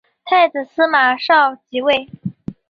[0.25, 2.09] 太子司马绍即位。